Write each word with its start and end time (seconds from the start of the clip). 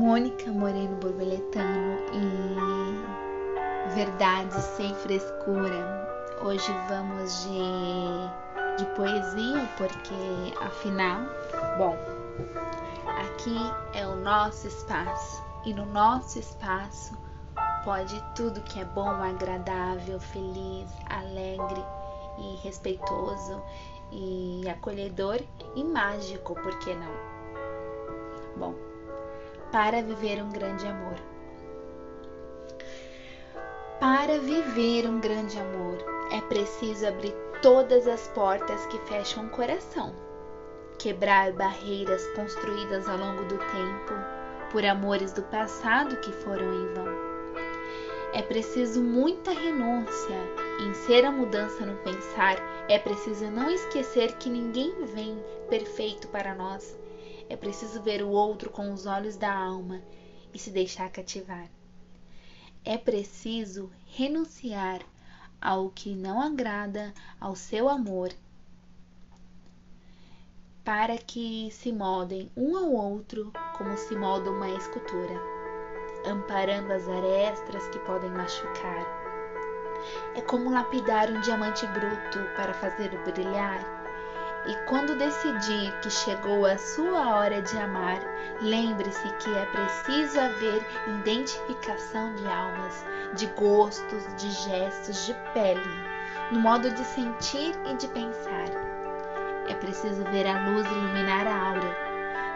Mônica 0.00 0.50
Moreno 0.50 0.96
Borboletano 0.96 1.98
e 2.14 3.94
Verdades 3.94 4.64
sem 4.74 4.94
frescura. 4.94 6.08
Hoje 6.40 6.72
vamos 6.88 7.44
de, 7.44 8.78
de 8.78 8.86
poesia, 8.96 9.68
porque 9.76 10.64
afinal, 10.64 11.20
bom, 11.76 11.94
aqui 13.20 13.54
é 13.92 14.06
o 14.06 14.16
nosso 14.16 14.68
espaço 14.68 15.44
e 15.66 15.74
no 15.74 15.84
nosso 15.84 16.38
espaço 16.38 17.14
pode 17.84 18.18
tudo 18.34 18.62
que 18.62 18.80
é 18.80 18.86
bom, 18.86 19.06
agradável, 19.06 20.18
feliz, 20.18 20.90
alegre 21.10 21.84
e 22.38 22.56
respeitoso 22.64 23.62
e 24.10 24.66
acolhedor 24.66 25.42
e 25.76 25.84
mágico, 25.84 26.54
por 26.54 26.78
que 26.78 26.94
não? 26.94 27.12
Bom, 28.56 28.89
para 29.72 30.02
viver 30.02 30.42
um 30.42 30.50
grande 30.50 30.86
amor. 30.86 31.16
Para 34.00 34.38
viver 34.38 35.08
um 35.08 35.20
grande 35.20 35.58
amor, 35.58 35.98
é 36.32 36.40
preciso 36.40 37.06
abrir 37.06 37.34
todas 37.62 38.08
as 38.08 38.26
portas 38.28 38.84
que 38.86 38.98
fecham 39.00 39.46
o 39.46 39.50
coração, 39.50 40.14
quebrar 40.98 41.52
barreiras 41.52 42.26
construídas 42.34 43.08
ao 43.08 43.16
longo 43.16 43.44
do 43.44 43.58
tempo 43.58 44.14
por 44.72 44.84
amores 44.84 45.32
do 45.32 45.42
passado 45.42 46.16
que 46.16 46.32
foram 46.32 46.72
em 46.74 46.94
vão. 46.94 47.30
É 48.32 48.42
preciso 48.42 49.00
muita 49.00 49.52
renúncia 49.52 50.36
em 50.80 50.94
ser 50.94 51.24
a 51.24 51.32
mudança 51.32 51.84
no 51.84 51.96
pensar. 51.98 52.56
É 52.88 52.98
preciso 52.98 53.50
não 53.50 53.68
esquecer 53.70 54.32
que 54.36 54.48
ninguém 54.48 55.04
vem 55.04 55.36
perfeito 55.68 56.28
para 56.28 56.54
nós 56.54 56.96
é 57.50 57.56
preciso 57.56 58.00
ver 58.00 58.22
o 58.22 58.28
outro 58.28 58.70
com 58.70 58.92
os 58.92 59.06
olhos 59.06 59.36
da 59.36 59.52
alma 59.52 60.00
e 60.54 60.58
se 60.58 60.70
deixar 60.70 61.10
cativar. 61.10 61.68
É 62.84 62.96
preciso 62.96 63.90
renunciar 64.06 65.00
ao 65.60 65.90
que 65.90 66.14
não 66.14 66.40
agrada 66.40 67.12
ao 67.40 67.56
seu 67.56 67.88
amor 67.88 68.32
para 70.84 71.18
que 71.18 71.68
se 71.72 71.92
moldem 71.92 72.48
um 72.56 72.76
ao 72.76 72.92
outro 72.92 73.52
como 73.76 73.96
se 73.96 74.14
molda 74.14 74.48
uma 74.48 74.70
escultura, 74.70 75.34
amparando 76.24 76.92
as 76.92 77.06
arestas 77.08 77.88
que 77.88 77.98
podem 78.00 78.30
machucar. 78.30 79.04
É 80.36 80.40
como 80.40 80.70
lapidar 80.70 81.28
um 81.30 81.40
diamante 81.40 81.84
bruto 81.88 82.38
para 82.54 82.72
fazê-lo 82.72 83.22
brilhar 83.24 83.99
e 84.66 84.74
quando 84.86 85.16
decidir 85.16 85.92
que 86.00 86.10
chegou 86.10 86.66
a 86.66 86.76
sua 86.76 87.34
hora 87.34 87.62
de 87.62 87.78
amar, 87.78 88.18
lembre-se 88.60 89.26
que 89.34 89.50
é 89.54 89.66
preciso 89.66 90.38
haver 90.38 90.86
identificação 91.20 92.34
de 92.34 92.46
almas, 92.46 93.04
de 93.34 93.46
gostos, 93.46 94.22
de 94.36 94.50
gestos, 94.50 95.26
de 95.26 95.34
pele, 95.54 95.80
no 96.52 96.60
modo 96.60 96.90
de 96.90 97.04
sentir 97.04 97.74
e 97.86 97.94
de 97.94 98.06
pensar. 98.08 98.68
É 99.68 99.74
preciso 99.74 100.22
ver 100.24 100.46
a 100.46 100.68
luz 100.68 100.86
iluminar 100.86 101.46
a 101.46 101.68
aura, 101.70 101.96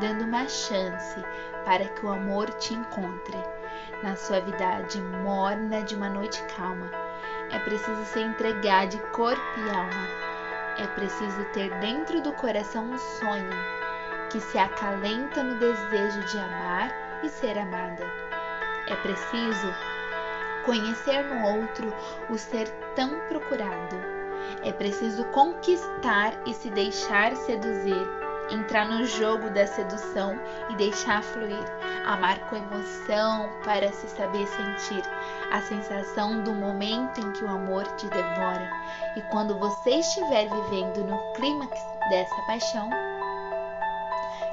dando 0.00 0.24
uma 0.24 0.46
chance 0.46 1.20
para 1.64 1.84
que 1.84 2.06
o 2.06 2.10
amor 2.10 2.48
te 2.50 2.74
encontre 2.74 3.38
na 4.04 4.14
suavidade 4.14 5.00
morna 5.00 5.82
de 5.82 5.96
uma 5.96 6.08
noite 6.08 6.40
calma. 6.56 6.90
É 7.50 7.58
preciso 7.58 8.04
se 8.04 8.20
entregar 8.20 8.86
de 8.86 8.98
corpo 9.10 9.42
e 9.58 9.70
alma 9.70 10.27
é 10.78 10.86
preciso 10.86 11.44
ter 11.52 11.70
dentro 11.80 12.22
do 12.22 12.32
coração 12.32 12.84
um 12.84 12.98
sonho 12.98 13.50
que 14.30 14.40
se 14.40 14.58
acalenta 14.58 15.42
no 15.42 15.58
desejo 15.58 16.20
de 16.26 16.38
amar 16.38 17.20
e 17.22 17.28
ser 17.28 17.58
amada. 17.58 18.04
É 18.86 18.94
preciso 18.96 19.74
conhecer 20.64 21.22
no 21.24 21.60
outro 21.60 21.92
o 22.30 22.38
ser 22.38 22.68
tão 22.94 23.18
procurado. 23.28 23.96
É 24.62 24.72
preciso 24.72 25.24
conquistar 25.26 26.32
e 26.46 26.54
se 26.54 26.70
deixar 26.70 27.34
seduzir, 27.34 28.06
entrar 28.50 28.86
no 28.86 29.04
jogo 29.04 29.50
da 29.50 29.66
sedução 29.66 30.38
e 30.70 30.76
deixar 30.76 31.22
fluir, 31.22 31.64
amar 32.06 32.38
com 32.48 32.56
emoção 32.56 33.50
para 33.64 33.92
se 33.92 34.08
saber 34.08 34.46
sentir, 34.46 35.02
a 35.52 35.60
sensação 35.62 36.42
do 36.42 36.52
momento 36.52 37.20
em 37.20 37.32
que 37.32 37.44
o 37.44 37.48
amor 37.48 37.84
te 37.96 38.06
devora. 38.08 38.70
E 39.16 39.22
quando 39.30 39.58
você 39.58 39.90
estiver 39.90 40.48
vivendo 40.48 41.04
no 41.04 41.32
clímax 41.34 41.78
dessa 42.10 42.42
paixão, 42.46 42.90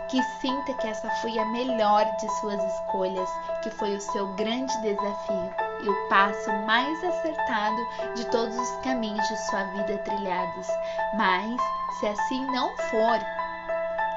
que 0.07 0.21
sinta 0.39 0.73
que 0.75 0.87
essa 0.87 1.09
foi 1.21 1.37
a 1.37 1.45
melhor 1.45 2.05
de 2.17 2.29
suas 2.39 2.63
escolhas, 2.63 3.29
que 3.63 3.69
foi 3.71 3.95
o 3.95 4.01
seu 4.01 4.27
grande 4.35 4.73
desafio 4.81 5.53
e 5.81 5.89
o 5.89 6.09
passo 6.09 6.51
mais 6.65 7.03
acertado 7.03 7.87
de 8.15 8.25
todos 8.25 8.55
os 8.55 8.71
caminhos 8.83 9.27
de 9.27 9.37
sua 9.49 9.63
vida 9.73 9.97
trilhados. 9.99 10.67
Mas, 11.15 11.59
se 11.99 12.07
assim 12.07 12.45
não 12.45 12.75
for, 12.77 13.19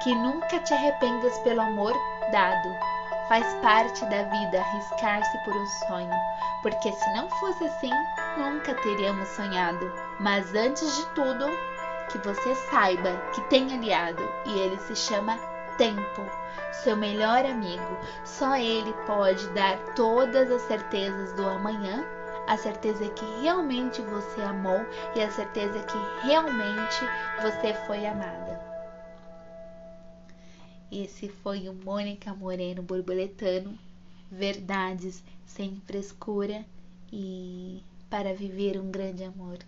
que 0.03 0.14
nunca 0.14 0.59
te 0.60 0.75
arrependas 0.75 1.38
pelo 1.41 1.60
amor 1.60 1.94
dado. 2.31 2.69
Faz 3.28 3.44
parte 3.62 4.04
da 4.06 4.22
vida 4.22 4.60
arriscar-se 4.60 5.38
por 5.44 5.54
um 5.54 5.66
sonho, 5.86 6.14
porque 6.62 6.91
se 6.92 7.12
não 7.12 7.28
fosse 7.28 7.64
assim, 7.64 7.92
nunca 8.38 8.75
teríamos 8.75 9.28
sonhado. 9.28 9.92
Mas 10.19 10.54
antes 10.54 10.97
de 10.97 11.06
tudo, 11.14 11.47
que 12.08 12.19
você 12.19 12.54
saiba 12.70 13.10
que 13.34 13.41
tem 13.42 13.72
aliado 13.72 14.22
e 14.47 14.58
ele 14.58 14.78
se 14.78 14.97
chama 14.97 15.38
Tempo, 15.76 16.22
seu 16.72 16.97
melhor 16.97 17.44
amigo. 17.44 17.97
Só 18.25 18.56
ele 18.56 18.92
pode 19.06 19.47
dar 19.50 19.78
todas 19.94 20.50
as 20.50 20.62
certezas 20.62 21.32
do 21.34 21.48
amanhã, 21.48 22.04
a 22.48 22.56
certeza 22.56 23.08
que 23.10 23.25
realmente 23.42 24.03
você 24.03 24.42
amou 24.42 24.84
e 25.14 25.22
a 25.22 25.31
certeza 25.31 25.78
que 25.81 26.26
realmente 26.26 26.98
você 27.42 27.75
foi 27.87 28.06
amada. 28.06 28.77
Esse 30.91 31.28
foi 31.28 31.69
o 31.69 31.75
Mônica 31.75 32.34
Moreno 32.34 32.82
Borboletano, 32.82 33.78
Verdades 34.31 35.22
sem 35.47 35.81
frescura 35.87 36.65
e 37.12 37.82
para 38.09 38.34
viver 38.34 38.78
um 38.81 38.91
grande 38.91 39.22
amor. 39.25 39.59